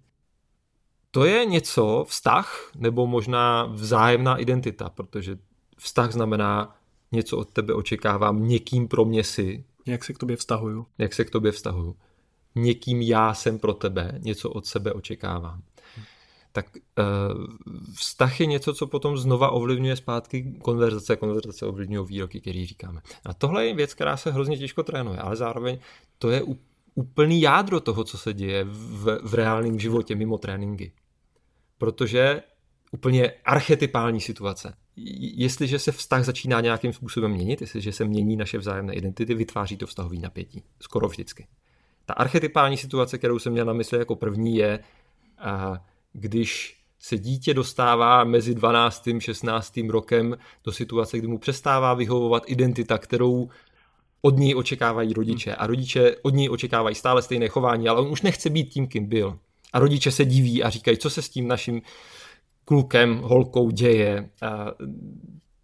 [1.11, 5.39] To je něco, vztah, nebo možná vzájemná identita, protože
[5.79, 6.77] vztah znamená
[7.13, 9.65] něco od tebe očekávám, někým pro mě si.
[9.87, 10.87] Jak se k tobě vztahuju.
[10.99, 11.97] Jak se k tobě vztahuju.
[12.55, 15.63] Někým já jsem pro tebe, něco od sebe očekávám
[16.53, 17.47] tak uh,
[17.95, 23.01] vztah je něco, co potom znova ovlivňuje zpátky konverzace, konverzace ovlivňují výroky, které říkáme.
[23.25, 25.79] A tohle je věc, která se hrozně těžko trénuje, ale zároveň
[26.19, 26.43] to je
[26.95, 30.93] úplný jádro toho, co se děje v, v reálném životě mimo tréninky.
[31.81, 32.43] Protože
[32.93, 34.75] úplně archetypální situace.
[35.37, 39.87] Jestliže se vztah začíná nějakým způsobem měnit, jestliže se mění naše vzájemné identity, vytváří to
[39.87, 40.63] vztahový napětí.
[40.81, 41.47] Skoro vždycky.
[42.07, 44.79] Ta archetypální situace, kterou jsem měl na mysli jako první, je,
[46.13, 49.09] když se dítě dostává mezi 12.
[49.09, 49.81] a 16.
[49.89, 53.49] rokem do situace, kdy mu přestává vyhovovat identita, kterou
[54.23, 55.55] od něj očekávají rodiče.
[55.55, 59.07] A rodiče od něj očekávají stále stejné chování, ale on už nechce být tím, kým
[59.07, 59.39] byl.
[59.73, 61.83] A rodiče se diví a říkají, co se s tím naším
[62.65, 64.31] klukem, holkou děje.
[64.43, 64.67] A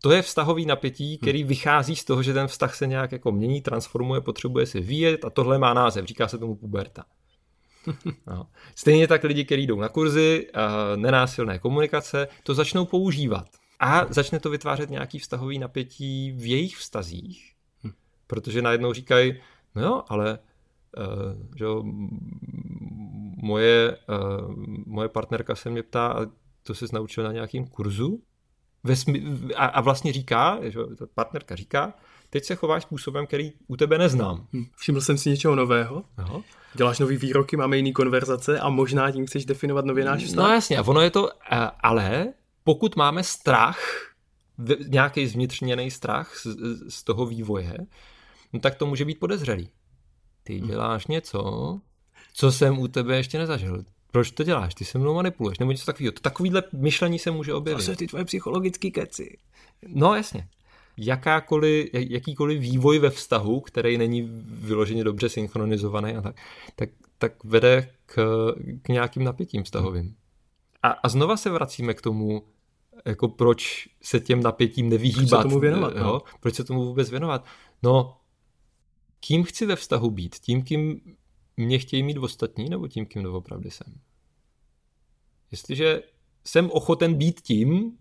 [0.03, 3.61] to je vztahový napětí, který vychází z toho, že ten vztah se nějak jako mění,
[3.61, 7.05] transformuje, potřebuje se vyjet a tohle má název, říká se tomu puberta.
[8.27, 8.47] No.
[8.75, 10.49] Stejně tak lidi, kteří jdou na kurzy
[10.97, 13.47] nenásilné komunikace, to začnou používat.
[13.81, 17.53] A začne to vytvářet nějaký vztahový napětí v jejich vztazích,
[17.85, 17.93] hm.
[18.27, 19.35] protože najednou říkají,
[19.75, 20.39] no jo, ale
[20.97, 21.65] uh, že
[23.47, 24.55] moje, uh,
[24.87, 26.27] moje partnerka se mě ptá, a
[26.63, 28.23] to jsi naučil na nějakým kurzu?
[28.85, 31.95] Ve smi- a, a vlastně říká, že ta partnerka říká,
[32.31, 34.47] teď se chováš způsobem, který u tebe neznám.
[34.53, 34.65] Hm.
[34.77, 36.05] Všiml jsem si něčeho nového.
[36.17, 36.43] Aha.
[36.75, 40.45] Děláš nový výroky, máme jiný konverzace a možná tím chceš definovat nově náš vztah.
[40.45, 41.29] No jasně, a ono je to,
[41.81, 42.33] ale
[42.65, 43.79] pokud máme strach,
[44.89, 46.47] nějaký zvnitřněný strach z,
[46.89, 47.77] z toho vývoje,
[48.53, 49.69] no tak to může být podezřelý.
[50.43, 50.67] Ty hm.
[50.67, 51.41] děláš něco,
[52.37, 53.85] co jsem u tebe ještě nezažil.
[54.13, 54.75] Proč to děláš?
[54.75, 56.13] Ty se mnou manipuluješ, nebo něco takového.
[56.13, 57.77] To takovýhle myšlení se může objevit.
[57.77, 59.39] To jsou ty tvoje psychologické keci.
[59.89, 60.49] No jasně
[60.97, 66.37] jakákoliv, jakýkoliv vývoj ve vztahu, který není vyloženě dobře synchronizovaný a tak,
[66.77, 68.17] tak, tak vede k,
[68.83, 70.17] k nějakým napětím vztahovým.
[70.83, 72.43] A, a znova se vracíme k tomu,
[73.05, 75.29] jako proč se těm napětím nevyhýbat.
[75.29, 75.97] Proč se tomu věnovat?
[75.97, 76.03] Jo?
[76.03, 76.23] No?
[76.41, 77.45] Proč se tomu vůbec věnovat?
[77.83, 78.17] No,
[79.21, 80.37] kým chci ve vztahu být?
[80.37, 81.01] Tím, kým
[81.57, 83.95] mě chtějí mít ostatní, nebo tím, kým doopravdy jsem?
[85.51, 86.03] Jestliže
[86.45, 87.93] jsem ochoten být tím,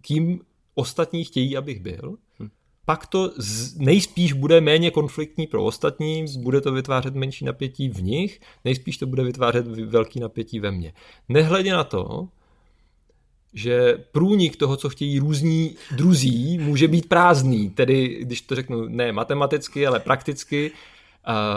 [0.00, 0.40] kým
[0.74, 2.48] ostatní chtějí, abych byl, hm.
[2.84, 8.02] pak to z, nejspíš bude méně konfliktní pro ostatní, bude to vytvářet menší napětí v
[8.02, 10.92] nich, nejspíš to bude vytvářet velký napětí ve mně.
[11.28, 12.28] Nehledě na to,
[13.52, 17.70] že průnik toho, co chtějí různí druzí, může být prázdný.
[17.70, 20.70] Tedy, když to řeknu ne matematicky, ale prakticky,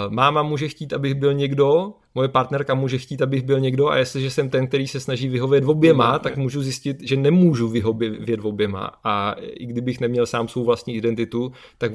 [0.09, 4.31] máma může chtít, abych byl někdo, moje partnerka může chtít, abych byl někdo a jestliže
[4.31, 9.35] jsem ten, který se snaží vyhovět oběma, tak můžu zjistit, že nemůžu vyhovět oběma a
[9.39, 11.91] i kdybych neměl sám svou vlastní identitu, tak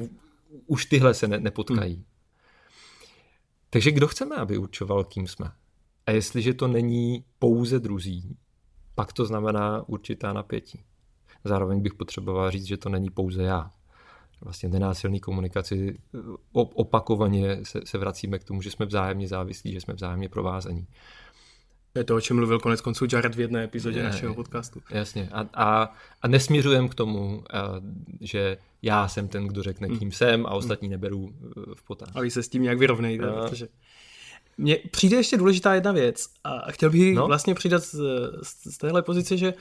[0.67, 1.95] už tyhle se ne, nepotkají.
[1.95, 2.03] Hmm.
[3.69, 5.51] Takže kdo chceme, aby určoval, kým jsme?
[6.05, 8.37] A jestliže to není pouze druzí,
[8.95, 10.83] pak to znamená určitá napětí.
[11.43, 13.71] Zároveň bych potřeboval říct, že to není pouze já
[14.41, 15.97] vlastně nenásilné komunikaci
[16.53, 20.87] opakovaně se, se vracíme k tomu, že jsme vzájemně závislí, že jsme vzájemně provázaní.
[21.95, 24.81] Je to, o čem mluvil konec konců Jared v jedné epizodě ne, našeho podcastu.
[24.89, 25.29] Jasně.
[25.31, 27.43] A, a, a nesměřujem k tomu,
[28.21, 29.99] že já jsem ten, kdo řekne, hmm.
[29.99, 30.91] kým jsem a ostatní hmm.
[30.91, 32.09] neberu e, v potaz.
[32.15, 33.43] A vy se s tím nějak vyrovnejte, no.
[33.43, 33.67] protože...
[34.57, 37.27] Mně přijde ještě důležitá jedna věc a chtěl bych no.
[37.27, 37.95] vlastně přidat z,
[38.43, 39.59] z, z téhle pozice, že uh,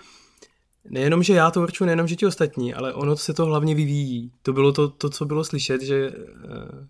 [0.84, 4.32] nejenom, že já to určuji, nejenom, že ti ostatní, ale ono se to hlavně vyvíjí.
[4.42, 6.86] To bylo to, to co bylo slyšet, že eh,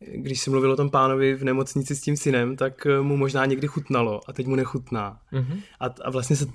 [0.00, 3.46] když jsem mluvil o tom pánovi v nemocnici s tím synem, tak eh, mu možná
[3.46, 5.20] někdy chutnalo a teď mu nechutná.
[5.32, 5.60] Mm-hmm.
[5.80, 6.46] A, a vlastně se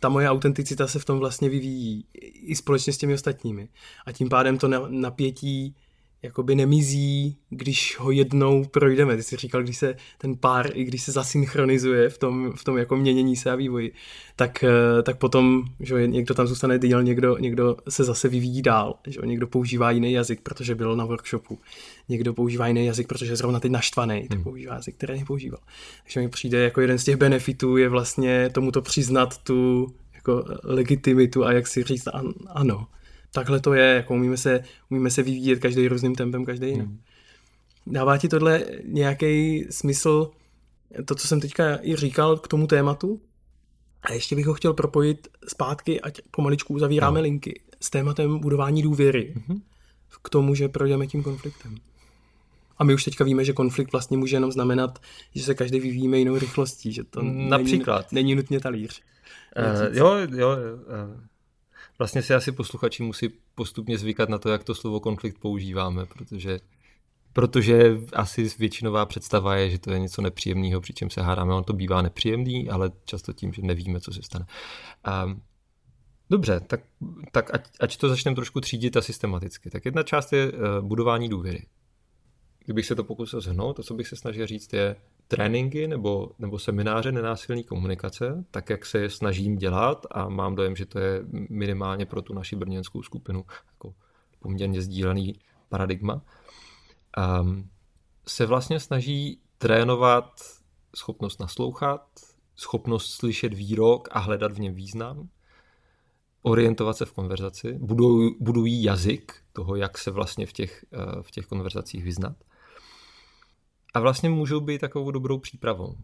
[0.00, 2.04] ta moje autenticita se v tom vlastně vyvíjí
[2.42, 3.68] i společně s těmi ostatními.
[4.06, 5.74] A tím pádem to napětí
[6.22, 9.16] jakoby nemizí, když ho jednou projdeme.
[9.16, 12.78] Ty jsi říkal, když se ten pár, i když se zasynchronizuje v tom, v tom
[12.78, 13.92] jako měnění se a vývoji,
[14.36, 18.98] tak, eh, tak potom, že někdo tam zůstane díl, někdo, někdo se zase vyvíjí dál,
[19.06, 21.58] že někdo používá jiný jazyk, protože byl na workshopu,
[22.08, 24.44] někdo používá jiný jazyk, protože je zrovna teď naštvaný, tak hmm.
[24.44, 25.60] používá jazyk, který nepoužíval.
[26.02, 31.44] Takže mi přijde jako jeden z těch benefitů je vlastně tomuto přiznat tu jako legitimitu
[31.44, 32.08] a jak si říct
[32.46, 32.86] ano
[33.32, 36.80] takhle to je, jako umíme se, umíme se vyvíjet každý různým tempem, každý jiný.
[36.80, 37.00] Hmm.
[37.86, 40.30] Dává ti tohle nějaký smysl,
[41.04, 43.20] to, co jsem teďka i říkal k tomu tématu?
[44.02, 47.22] A ještě bych ho chtěl propojit zpátky, ať pomaličku uzavíráme no.
[47.22, 49.60] linky, s tématem budování důvěry mm-hmm.
[50.22, 51.76] k tomu, že projdeme tím konfliktem.
[52.78, 54.98] A my už teďka víme, že konflikt vlastně může jenom znamenat,
[55.34, 58.12] že se každý vyvíjíme jinou rychlostí, že to Například.
[58.12, 59.02] Není, není nutně talíř.
[59.56, 61.20] Uh, jo, jo, uh,
[62.00, 66.60] Vlastně si asi posluchači musí postupně zvykat na to, jak to slovo konflikt používáme, protože
[67.32, 71.54] protože asi většinová představa je, že to je něco nepříjemného, přičem se hádáme.
[71.54, 74.46] On to bývá nepříjemný, ale často tím, že nevíme, co se stane.
[75.24, 75.42] Um,
[76.30, 76.80] dobře, tak,
[77.32, 79.70] tak ať, ať to začneme trošku třídit a systematicky.
[79.70, 81.66] Tak jedna část je uh, budování důvěry.
[82.64, 84.96] Kdybych se to pokusil zhrnout, to, co bych se snažil říct, je
[85.30, 90.76] tréninky nebo, nebo semináře nenásilné komunikace, tak jak se je snažím dělat a mám dojem,
[90.76, 93.94] že to je minimálně pro tu naši brněnskou skupinu jako
[94.40, 95.34] poměrně sdílený
[95.68, 96.22] paradigma,
[97.40, 97.70] um,
[98.26, 100.40] se vlastně snaží trénovat
[100.96, 102.06] schopnost naslouchat,
[102.56, 105.28] schopnost slyšet výrok a hledat v něm význam,
[106.42, 111.30] orientovat se v konverzaci, budují, budují jazyk toho, jak se vlastně v těch, eh, v
[111.30, 112.36] těch konverzacích vyznat
[113.94, 115.96] a vlastně můžou být takovou dobrou přípravou.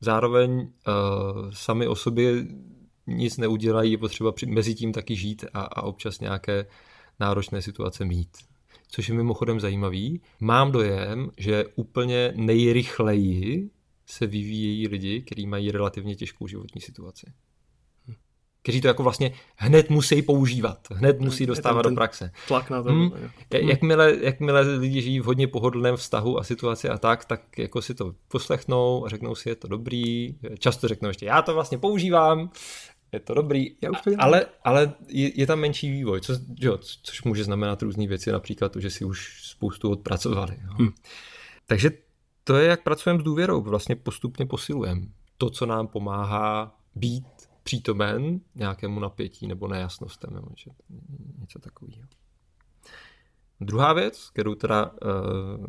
[0.00, 2.46] Zároveň uh, sami o sobě
[3.06, 6.66] nic neudělají, je potřeba při, mezi tím taky žít a, a občas nějaké
[7.20, 8.36] náročné situace mít.
[8.88, 10.20] Což je mimochodem zajímavý.
[10.40, 13.70] Mám dojem, že úplně nejrychleji
[14.06, 17.32] se vyvíjejí lidi, kteří mají relativně těžkou životní situaci
[18.62, 22.32] kteří to jako vlastně hned musí používat, hned musí dostávat do praxe.
[22.48, 22.88] Tlak na to.
[22.88, 23.10] Hmm.
[23.52, 27.94] Jakmile, jakmile lidi žijí v hodně pohodlném vztahu a situaci a tak, tak jako si
[27.94, 30.34] to poslechnou a řeknou si, je to dobrý.
[30.58, 32.50] Často řeknou ještě, já to vlastně používám,
[33.12, 37.44] je to dobrý, já ale, ale je, je tam menší vývoj, co, jo, což může
[37.44, 40.56] znamenat různé věci, například to, že si už spoustu odpracovali.
[40.64, 40.74] Jo.
[40.78, 40.92] Hmm.
[41.66, 41.90] Takže
[42.44, 45.02] to je, jak pracujeme s důvěrou, vlastně postupně posilujeme.
[45.38, 47.24] To, co nám pomáhá být
[47.62, 50.70] přítomen nějakému napětí nebo nejasnostem, nebo něco,
[51.38, 52.02] něco takového.
[53.60, 55.66] Druhá věc, kterou teda uh,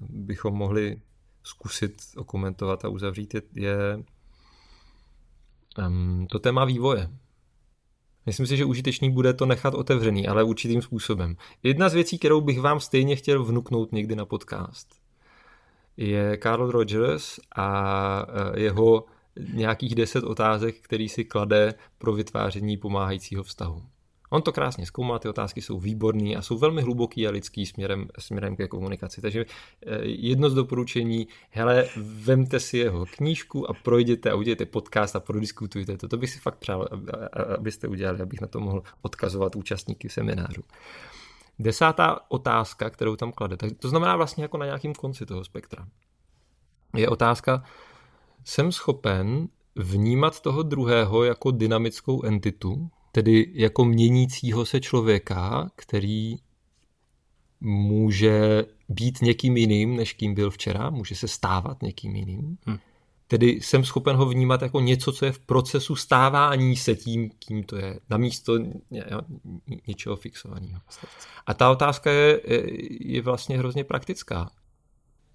[0.00, 1.00] bychom mohli
[1.42, 4.02] zkusit okomentovat a uzavřít, je, je
[5.86, 7.10] um, to téma vývoje.
[8.26, 11.36] Myslím si, že užitečný bude to nechat otevřený, ale určitým způsobem.
[11.62, 15.00] Jedna z věcí, kterou bych vám stejně chtěl vnuknout někdy na podcast,
[15.96, 19.04] je Carl Rogers a jeho
[19.52, 23.82] nějakých deset otázek, který si klade pro vytváření pomáhajícího vztahu.
[24.30, 28.08] On to krásně zkoumá, ty otázky jsou výborné a jsou velmi hluboký a lidský směrem,
[28.18, 29.20] směrem ke komunikaci.
[29.20, 29.44] Takže
[29.86, 35.20] eh, jedno z doporučení, hele, vemte si jeho knížku a projděte a udělejte podcast a
[35.20, 36.08] prodiskutujte to.
[36.08, 36.88] To bych si fakt přál,
[37.58, 40.62] abyste udělali, abych na to mohl odkazovat účastníky seminářu.
[41.58, 45.86] Desátá otázka, kterou tam klade, tak to znamená vlastně jako na nějakém konci toho spektra,
[46.96, 47.64] je otázka,
[48.44, 56.36] jsem schopen vnímat toho druhého jako dynamickou entitu, tedy jako měnícího se člověka, který
[57.60, 62.58] může být někým jiným, než kým byl včera, může se stávat někým jiným.
[62.66, 62.78] Hmm.
[63.28, 67.64] Tedy jsem schopen ho vnímat jako něco, co je v procesu stávání se tím, kým
[67.64, 68.58] to je, namísto
[69.86, 70.80] něčeho fixovaného.
[71.46, 72.40] A ta otázka je,
[73.00, 74.50] je vlastně hrozně praktická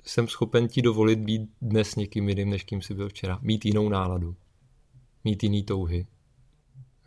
[0.06, 3.40] jsem schopen ti dovolit být dnes někým jiným, než kým jsi byl včera.
[3.42, 4.36] Mít jinou náladu.
[5.24, 6.08] Mít jiný touhy.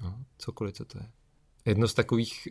[0.03, 1.11] No, cokoliv, co to je.
[1.65, 2.49] Jedno z takových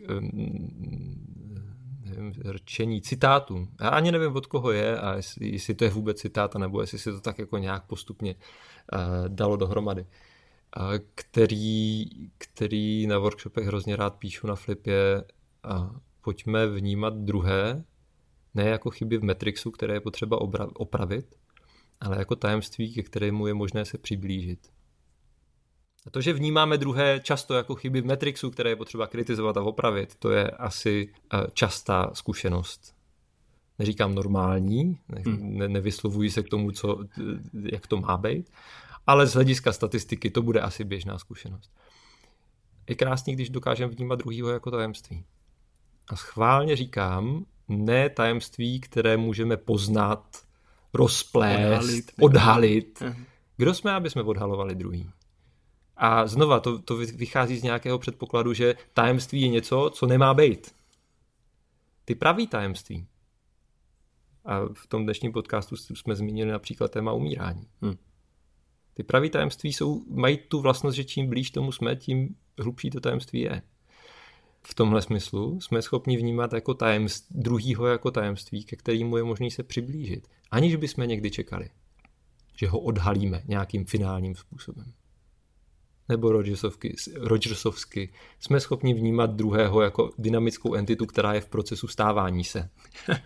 [2.08, 3.68] nevím, rčení, citátů.
[3.80, 6.98] Já ani nevím, od koho je a jestli, jestli to je vůbec citát, nebo jestli
[6.98, 10.02] si to tak jako nějak postupně uh, dalo dohromady.
[10.02, 12.04] Uh, který,
[12.38, 15.24] který na workshopech hrozně rád píšu na flipě
[15.70, 17.84] uh, pojďme vnímat druhé
[18.54, 20.40] ne jako chyby v Matrixu, které je potřeba
[20.74, 21.34] opravit,
[22.00, 24.72] ale jako tajemství, ke kterému je možné se přiblížit.
[26.06, 29.62] A to, že vnímáme druhé často jako chyby v Matrixu, které je potřeba kritizovat a
[29.62, 32.94] opravit, to je asi eh, častá zkušenost.
[33.78, 35.58] Neříkám normální, ne, hmm.
[35.58, 36.98] ne, nevyslovuji se k tomu, co,
[37.72, 38.50] jak to má být,
[39.06, 41.72] ale z hlediska statistiky to bude asi běžná zkušenost.
[42.88, 45.24] Je krásný, když dokážeme vnímat druhýho jako tajemství.
[46.08, 50.42] A schválně říkám, ne tajemství, které můžeme poznat,
[50.94, 52.12] rozplést, odhalit.
[52.20, 53.02] odhalit.
[53.56, 55.10] Kdo jsme, aby jsme odhalovali druhý?
[55.96, 60.74] A znova, to, to vychází z nějakého předpokladu, že tajemství je něco, co nemá být.
[62.04, 63.06] Ty pravý tajemství.
[64.44, 67.66] A v tom dnešním podcastu jsme zmínili například téma umírání.
[67.82, 67.96] Hmm.
[68.94, 73.00] Ty pravý tajemství jsou, mají tu vlastnost, že čím blíž tomu jsme, tím hlubší to
[73.00, 73.62] tajemství je.
[74.62, 79.50] V tomhle smyslu jsme schopni vnímat jako tajemství, druhýho jako tajemství, ke kterému je možný
[79.50, 81.70] se přiblížit, aniž bychom někdy čekali,
[82.56, 84.92] že ho odhalíme nějakým finálním způsobem.
[86.08, 92.44] Nebo Rogersovsky, Rogersovsky jsme schopni vnímat druhého jako dynamickou entitu, která je v procesu stávání
[92.44, 92.70] se.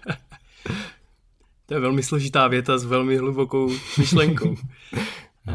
[1.67, 4.57] to je velmi složitá věta s velmi hlubokou myšlenkou.
[5.47, 5.55] no.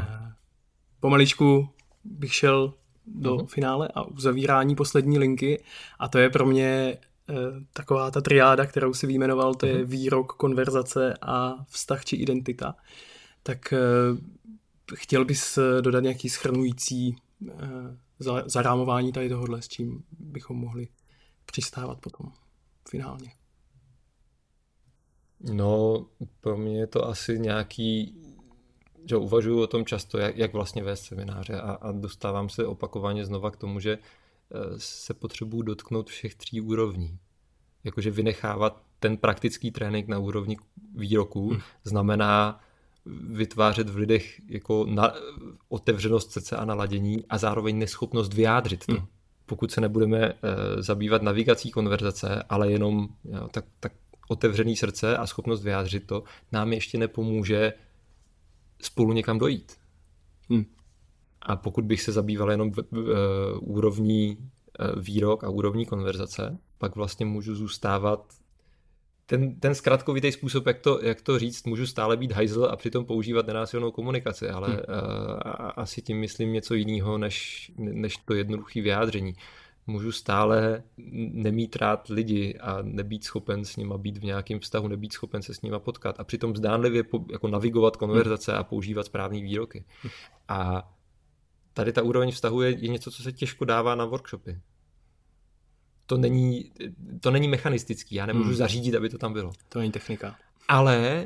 [1.00, 1.70] Pomaličku
[2.04, 2.74] bych šel
[3.08, 3.46] do uh-huh.
[3.46, 5.64] finále a uzavírání poslední linky
[6.00, 6.98] a to je pro mě e,
[7.74, 9.88] taková ta triáda, kterou si vyjmenoval, to je uh-huh.
[9.88, 12.76] výrok, konverzace a vztah či identita.
[13.44, 13.78] Tak e,
[14.96, 17.16] chtěl bys dodat nějaký schrnující e,
[18.20, 20.88] za, zarámování tady tohohle, s čím bychom mohli
[21.46, 22.32] přistávat potom
[22.90, 23.32] finálně?
[25.54, 26.06] No,
[26.42, 28.18] pro mě je to asi nějaký
[29.10, 33.26] že uvažuji o tom často, jak, jak vlastně vést semináře a, a dostávám se opakovaně
[33.26, 37.18] znova k tomu, že eh, se potřebuji dotknout všech tří úrovní.
[37.84, 40.58] Jakože vynechávat ten praktický trénink na úrovni
[40.96, 41.62] výroků hmm.
[41.84, 42.60] znamená
[43.30, 45.14] vytvářet v lidech jako na,
[45.70, 48.92] otevřenost srdce a naladění a zároveň neschopnost vyjádřit to.
[48.92, 49.06] Hmm.
[49.46, 50.40] Pokud se nebudeme uh,
[50.78, 53.94] zabývat navigací konverzace, ale jenom jo, tak, tak
[54.28, 57.74] otevřený srdce a schopnost vyjádřit to nám ještě nepomůže
[58.82, 59.78] spolu někam dojít.
[60.50, 60.66] Hmm.
[61.42, 66.58] A pokud bych se zabýval jenom v, v, v, úrovní uh, výrok a úrovní konverzace,
[66.78, 68.34] pak vlastně můžu zůstávat
[69.26, 73.06] ten, ten zkratkovitý způsob, jak to, jak to říct, můžu stále být hajzl a přitom
[73.06, 74.78] používat nenásilnou komunikaci, ale hmm.
[74.78, 79.34] uh, asi tím myslím něco jiného, než, než to jednoduché vyjádření.
[79.88, 80.84] Můžu stále
[81.32, 85.54] nemít rád lidi a nebýt schopen s nima být v nějakém vztahu, nebýt schopen se
[85.54, 89.86] s nima potkat a přitom zdánlivě po, jako navigovat konverzace a používat správné výroky.
[90.48, 90.92] A
[91.74, 94.62] tady ta úroveň vztahu je, je něco, co se těžko dává na workshopy
[96.08, 96.72] to není,
[97.22, 98.58] to není mechanistický, já nemůžu hmm.
[98.58, 99.52] zařídit, aby to tam bylo.
[99.70, 100.36] To není technika.
[100.68, 101.26] Ale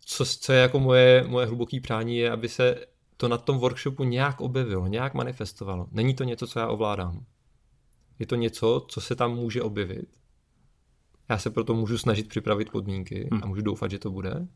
[0.00, 4.04] co, co je jako moje, moje hluboké přání je, aby se to na tom workshopu
[4.04, 5.86] nějak objevilo, nějak manifestovalo.
[5.90, 7.24] Není to něco, co já ovládám.
[8.22, 10.08] Je to něco, co se tam může objevit.
[11.28, 13.40] Já se proto můžu snažit připravit podmínky hmm.
[13.42, 14.46] a můžu doufat, že to bude,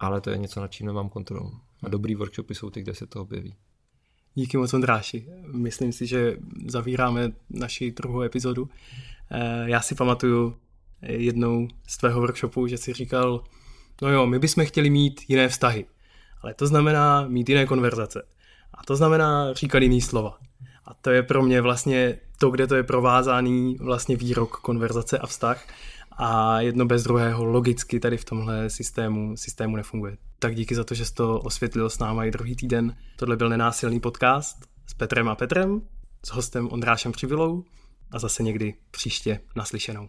[0.00, 1.60] ale to je něco, nad čím nemám kontrolu.
[1.82, 3.54] A dobrý workshopy jsou ty, kde se to objeví.
[4.34, 5.26] Díky moc, Ondráši.
[5.46, 8.68] Myslím si, že zavíráme naši druhou epizodu.
[9.30, 10.56] Eh, já si pamatuju
[11.02, 13.44] jednou z tvého workshopu, že si říkal,
[14.02, 15.86] no jo, my bychom chtěli mít jiné vztahy,
[16.42, 18.22] ale to znamená mít jiné konverzace.
[18.74, 20.49] A to znamená říkat jiný slova.
[20.90, 25.26] A to je pro mě vlastně to, kde to je provázaný vlastně výrok, konverzace a
[25.26, 25.66] vztah
[26.10, 30.16] a jedno bez druhého logicky tady v tomhle systému, systému nefunguje.
[30.38, 32.96] Tak díky za to, že jsi to osvětlil s náma i druhý týden.
[33.16, 35.80] Tohle byl nenásilný podcast s Petrem a Petrem,
[36.24, 37.64] s hostem Ondrášem Přivilou
[38.10, 40.08] a zase někdy příště naslyšenou.